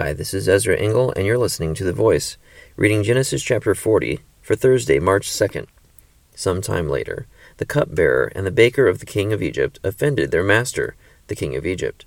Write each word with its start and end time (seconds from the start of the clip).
Hi, 0.00 0.14
this 0.14 0.32
is 0.32 0.48
Ezra 0.48 0.78
Engel, 0.78 1.12
and 1.14 1.26
you're 1.26 1.36
listening 1.36 1.74
to 1.74 1.84
The 1.84 1.92
Voice, 1.92 2.38
reading 2.74 3.02
Genesis 3.02 3.42
chapter 3.42 3.74
40 3.74 4.20
for 4.40 4.56
Thursday, 4.56 4.98
March 4.98 5.28
2nd. 5.28 5.66
Some 6.34 6.62
time 6.62 6.88
later, 6.88 7.26
the 7.58 7.66
cupbearer 7.66 8.32
and 8.34 8.46
the 8.46 8.50
baker 8.50 8.86
of 8.86 9.00
the 9.00 9.04
king 9.04 9.30
of 9.30 9.42
Egypt 9.42 9.78
offended 9.84 10.30
their 10.30 10.42
master, 10.42 10.96
the 11.26 11.34
king 11.34 11.54
of 11.54 11.66
Egypt. 11.66 12.06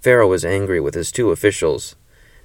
Pharaoh 0.00 0.28
was 0.28 0.46
angry 0.46 0.80
with 0.80 0.94
his 0.94 1.12
two 1.12 1.30
officials, 1.30 1.94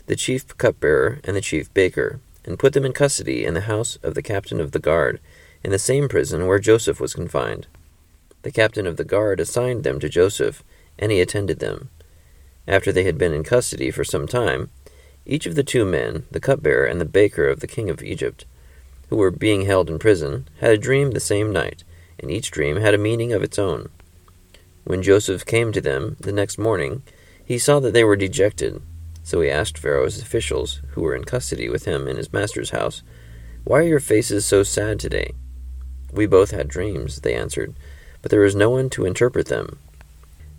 the 0.08 0.18
chief 0.18 0.58
cupbearer 0.58 1.22
and 1.24 1.38
the 1.38 1.42
chief 1.42 1.74
baker, 1.74 2.20
and 2.44 2.60
put 2.60 2.74
them 2.74 2.84
in 2.84 2.92
custody 2.92 3.46
in 3.46 3.54
the 3.54 3.62
house 3.62 3.98
of 4.04 4.14
the 4.14 4.22
captain 4.22 4.60
of 4.60 4.74
the 4.74 4.80
guard, 4.80 5.22
in 5.64 5.72
the 5.72 5.80
same 5.80 6.10
prison 6.10 6.48
where 6.48 6.60
Joseph 6.60 7.00
was 7.00 7.14
confined. 7.14 7.66
The 8.42 8.52
captain 8.52 8.86
of 8.86 8.98
the 8.98 9.06
guard 9.06 9.40
assigned 9.40 9.86
them 9.86 10.02
to 10.02 10.10
Joseph, 10.10 10.66
and 11.00 11.14
he 11.14 11.22
attended 11.22 11.60
them. 11.60 11.92
After 12.68 12.92
they 12.92 13.06
had 13.06 13.18
been 13.18 13.34
in 13.34 13.44
custody 13.44 13.90
for 13.90 14.04
some 14.04 14.28
time, 14.28 14.70
each 15.26 15.46
of 15.46 15.56
the 15.56 15.64
two 15.64 15.86
men, 15.86 16.26
the 16.32 16.40
cupbearer 16.40 16.86
and 16.86 17.00
the 17.00 17.06
baker 17.06 17.48
of 17.48 17.60
the 17.60 17.68
king 17.68 17.90
of 17.90 18.02
Egypt, 18.02 18.46
who 19.10 19.18
were 19.18 19.32
being 19.32 19.66
held 19.66 19.90
in 19.90 20.00
prison, 20.00 20.48
had 20.60 20.72
a 20.72 20.78
dream 20.78 21.12
the 21.12 21.20
same 21.20 21.52
night, 21.52 21.84
and 22.20 22.32
each 22.32 22.52
dream 22.52 22.78
had 22.78 22.94
a 22.94 22.98
meaning 22.98 23.34
of 23.34 23.44
its 23.44 23.60
own. 23.60 23.90
When 24.84 25.04
Joseph 25.04 25.46
came 25.46 25.72
to 25.72 25.82
them 25.82 26.18
the 26.20 26.32
next 26.32 26.58
morning, 26.58 27.04
he 27.46 27.60
saw 27.60 27.80
that 27.80 27.94
they 27.94 28.04
were 28.04 28.16
dejected. 28.16 28.82
So 29.24 29.42
he 29.42 29.50
asked 29.50 29.78
Pharaoh's 29.78 30.22
officials, 30.22 30.82
who 30.92 31.02
were 31.02 31.16
in 31.16 31.26
custody 31.26 31.70
with 31.70 31.86
him 31.86 32.08
in 32.08 32.18
his 32.18 32.34
master's 32.34 32.72
house, 32.72 33.04
Why 33.64 33.80
are 33.80 33.84
your 33.84 34.00
faces 34.00 34.46
so 34.46 34.64
sad 34.64 35.00
today? 35.00 35.34
We 36.12 36.26
both 36.26 36.52
had 36.52 36.68
dreams, 36.68 37.22
they 37.22 37.36
answered, 37.36 37.76
but 38.22 38.32
there 38.32 38.44
is 38.44 38.56
no 38.56 38.70
one 38.70 38.90
to 38.92 39.06
interpret 39.06 39.48
them. 39.48 39.80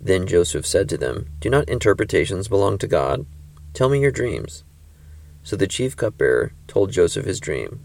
Then 0.00 0.26
Joseph 0.26 0.66
said 0.66 0.88
to 0.90 0.96
them, 0.96 1.28
Do 1.40 1.50
not 1.50 1.68
interpretations 1.68 2.48
belong 2.48 2.78
to 2.78 2.86
God? 2.86 3.26
Tell 3.72 3.88
me 3.88 4.00
your 4.00 4.10
dreams. 4.10 4.64
So 5.42 5.56
the 5.56 5.66
chief 5.66 5.96
cupbearer 5.96 6.52
told 6.66 6.92
Joseph 6.92 7.24
his 7.24 7.40
dream. 7.40 7.80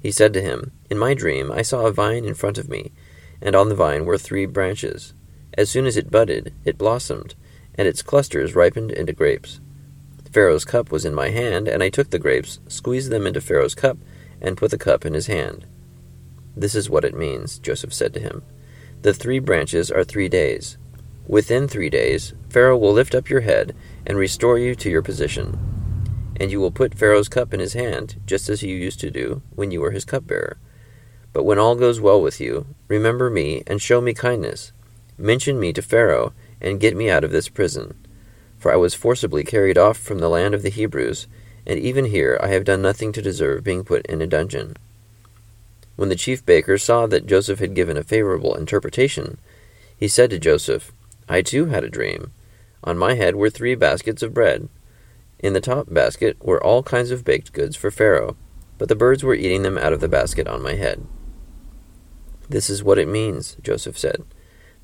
He 0.00 0.10
said 0.10 0.32
to 0.34 0.42
him, 0.42 0.72
In 0.90 0.98
my 0.98 1.14
dream 1.14 1.50
I 1.50 1.62
saw 1.62 1.86
a 1.86 1.92
vine 1.92 2.24
in 2.24 2.34
front 2.34 2.58
of 2.58 2.68
me, 2.68 2.92
and 3.40 3.54
on 3.54 3.68
the 3.68 3.74
vine 3.74 4.04
were 4.04 4.18
three 4.18 4.46
branches. 4.46 5.14
As 5.54 5.70
soon 5.70 5.86
as 5.86 5.96
it 5.96 6.10
budded, 6.10 6.54
it 6.64 6.78
blossomed, 6.78 7.34
and 7.74 7.88
its 7.88 8.02
clusters 8.02 8.54
ripened 8.54 8.90
into 8.90 9.12
grapes. 9.12 9.60
Pharaoh's 10.32 10.64
cup 10.64 10.92
was 10.92 11.04
in 11.04 11.14
my 11.14 11.30
hand, 11.30 11.68
and 11.68 11.82
I 11.82 11.88
took 11.88 12.10
the 12.10 12.18
grapes, 12.18 12.60
squeezed 12.68 13.10
them 13.10 13.26
into 13.26 13.40
Pharaoh's 13.40 13.74
cup, 13.74 13.98
and 14.40 14.56
put 14.56 14.70
the 14.70 14.78
cup 14.78 15.06
in 15.06 15.14
his 15.14 15.26
hand. 15.26 15.66
This 16.56 16.74
is 16.74 16.90
what 16.90 17.04
it 17.04 17.16
means, 17.16 17.58
Joseph 17.58 17.94
said 17.94 18.12
to 18.14 18.20
him. 18.20 18.42
The 19.02 19.14
three 19.14 19.38
branches 19.38 19.90
are 19.90 20.04
three 20.04 20.28
days. 20.28 20.76
Within 21.28 21.68
three 21.68 21.90
days, 21.90 22.32
Pharaoh 22.48 22.78
will 22.78 22.94
lift 22.94 23.14
up 23.14 23.28
your 23.28 23.42
head 23.42 23.76
and 24.06 24.16
restore 24.16 24.58
you 24.58 24.74
to 24.76 24.88
your 24.88 25.02
position. 25.02 25.58
And 26.40 26.50
you 26.50 26.58
will 26.58 26.70
put 26.70 26.94
Pharaoh's 26.94 27.28
cup 27.28 27.52
in 27.52 27.60
his 27.60 27.74
hand, 27.74 28.18
just 28.24 28.48
as 28.48 28.62
you 28.62 28.74
used 28.74 28.98
to 29.00 29.10
do 29.10 29.42
when 29.54 29.70
you 29.70 29.82
were 29.82 29.90
his 29.90 30.06
cupbearer. 30.06 30.56
But 31.34 31.44
when 31.44 31.58
all 31.58 31.74
goes 31.74 32.00
well 32.00 32.18
with 32.18 32.40
you, 32.40 32.66
remember 32.88 33.28
me 33.28 33.62
and 33.66 33.82
show 33.82 34.00
me 34.00 34.14
kindness. 34.14 34.72
Mention 35.18 35.60
me 35.60 35.74
to 35.74 35.82
Pharaoh 35.82 36.32
and 36.62 36.80
get 36.80 36.96
me 36.96 37.10
out 37.10 37.24
of 37.24 37.30
this 37.30 37.50
prison. 37.50 37.94
For 38.58 38.72
I 38.72 38.76
was 38.76 38.94
forcibly 38.94 39.44
carried 39.44 39.76
off 39.76 39.98
from 39.98 40.20
the 40.20 40.30
land 40.30 40.54
of 40.54 40.62
the 40.62 40.70
Hebrews, 40.70 41.26
and 41.66 41.78
even 41.78 42.06
here 42.06 42.38
I 42.42 42.48
have 42.48 42.64
done 42.64 42.80
nothing 42.80 43.12
to 43.12 43.20
deserve 43.20 43.62
being 43.62 43.84
put 43.84 44.06
in 44.06 44.22
a 44.22 44.26
dungeon. 44.26 44.78
When 45.96 46.08
the 46.08 46.16
chief 46.16 46.46
baker 46.46 46.78
saw 46.78 47.06
that 47.06 47.26
Joseph 47.26 47.58
had 47.58 47.74
given 47.74 47.98
a 47.98 48.02
favorable 48.02 48.54
interpretation, 48.54 49.36
he 49.94 50.08
said 50.08 50.30
to 50.30 50.38
Joseph, 50.38 50.92
I 51.28 51.42
too 51.42 51.66
had 51.66 51.84
a 51.84 51.90
dream. 51.90 52.32
On 52.82 52.96
my 52.96 53.14
head 53.14 53.36
were 53.36 53.50
three 53.50 53.74
baskets 53.74 54.22
of 54.22 54.34
bread. 54.34 54.68
In 55.38 55.52
the 55.52 55.60
top 55.60 55.92
basket 55.92 56.36
were 56.42 56.62
all 56.62 56.82
kinds 56.82 57.10
of 57.10 57.24
baked 57.24 57.52
goods 57.52 57.76
for 57.76 57.90
Pharaoh, 57.90 58.36
but 58.78 58.88
the 58.88 58.96
birds 58.96 59.22
were 59.22 59.34
eating 59.34 59.62
them 59.62 59.78
out 59.78 59.92
of 59.92 60.00
the 60.00 60.08
basket 60.08 60.48
on 60.48 60.62
my 60.62 60.74
head. 60.74 61.06
This 62.48 62.70
is 62.70 62.82
what 62.82 62.98
it 62.98 63.08
means, 63.08 63.56
Joseph 63.62 63.98
said. 63.98 64.24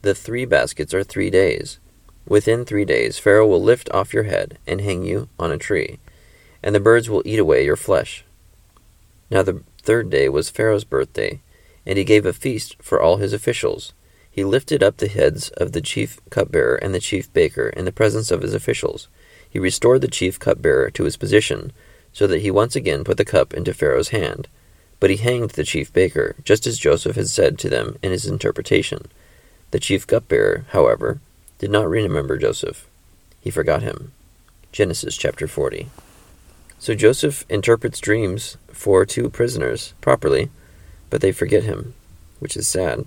The 0.03 0.15
three 0.15 0.45
baskets 0.45 0.93
are 0.93 1.03
three 1.03 1.31
days. 1.31 1.79
Within 2.27 2.65
three 2.65 2.85
days, 2.85 3.19
Pharaoh 3.19 3.47
will 3.47 3.63
lift 3.63 3.91
off 3.91 4.13
your 4.13 4.25
head 4.25 4.59
and 4.67 4.81
hang 4.81 5.03
you 5.03 5.29
on 5.39 5.51
a 5.51 5.59
tree, 5.59 5.99
and 6.63 6.75
the 6.75 6.81
birds 6.81 7.09
will 7.09 7.23
eat 7.25 7.39
away 7.39 7.65
your 7.65 7.77
flesh. 7.77 8.25
Now 9.31 9.43
the 9.43 9.63
third 9.83 10.11
day 10.11 10.29
was 10.29 10.51
Pharaoh's 10.51 10.85
birthday, 10.85 11.41
and 11.87 11.99
he 11.99 12.05
gave 12.05 12.27
a 12.27 12.33
feast 12.33 12.77
for 12.83 13.01
all 13.01 13.17
his 13.17 13.33
officials. 13.33 13.93
He 14.35 14.43
lifted 14.43 14.83
up 14.83 14.97
the 14.97 15.07
heads 15.07 15.51
of 15.51 15.71
the 15.71 15.81
chief 15.81 16.19
cupbearer 16.29 16.75
and 16.75 16.93
the 16.93 16.99
chief 16.99 17.33
baker 17.33 17.69
in 17.69 17.85
the 17.85 17.93
presence 17.93 18.33
of 18.33 18.43
his 18.43 18.53
officials. 18.53 19.07
He 19.49 19.61
restored 19.61 20.01
the 20.01 20.09
chief 20.09 20.41
cupbearer 20.41 20.91
to 20.91 21.05
his 21.05 21.17
position, 21.17 21.71
so 22.13 22.27
that 22.27 22.41
he 22.41 22.51
once 22.51 22.75
again 22.75 23.05
put 23.05 23.17
the 23.17 23.25
cup 23.25 23.55
into 23.55 23.73
Pharaoh's 23.73 24.09
hand. 24.09 24.49
But 24.99 25.11
he 25.11 25.19
hanged 25.19 25.51
the 25.51 25.63
chief 25.63 25.93
baker, 25.93 26.35
just 26.43 26.67
as 26.67 26.81
Joseph 26.81 27.15
had 27.15 27.29
said 27.29 27.61
to 27.61 27.69
them 27.69 27.97
in 28.03 28.11
his 28.11 28.27
interpretation. 28.27 29.07
The 29.71 29.79
chief 29.79 30.05
cupbearer, 30.05 30.65
however, 30.71 31.21
did 31.59 31.71
not 31.71 31.89
remember 31.89 32.37
Joseph. 32.37 32.89
He 33.41 33.53
forgot 33.53 33.83
him. 33.83 34.11
Genesis 34.73 35.17
chapter 35.17 35.47
40. 35.47 35.91
So 36.81 36.97
Joseph 36.97 37.45
interprets 37.49 38.01
dreams 38.01 38.57
for 38.67 39.07
two 39.07 39.31
prisoners 39.31 39.95
properly, 40.01 40.51
but 41.09 41.21
they 41.21 41.31
forget 41.31 41.63
him, 41.63 41.95
which 42.41 42.57
is 42.57 42.67
sad. 42.67 43.07